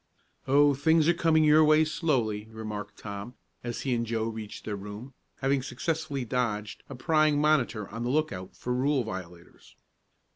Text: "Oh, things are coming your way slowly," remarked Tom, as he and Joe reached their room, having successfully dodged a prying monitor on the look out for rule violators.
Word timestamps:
"Oh, 0.47 0.73
things 0.73 1.07
are 1.07 1.13
coming 1.13 1.43
your 1.43 1.63
way 1.63 1.85
slowly," 1.85 2.47
remarked 2.49 2.97
Tom, 2.97 3.35
as 3.63 3.81
he 3.81 3.93
and 3.93 4.03
Joe 4.03 4.23
reached 4.23 4.65
their 4.65 4.75
room, 4.75 5.13
having 5.41 5.61
successfully 5.61 6.25
dodged 6.25 6.81
a 6.89 6.95
prying 6.95 7.39
monitor 7.39 7.87
on 7.87 8.01
the 8.03 8.09
look 8.09 8.31
out 8.31 8.55
for 8.57 8.73
rule 8.73 9.03
violators. 9.03 9.75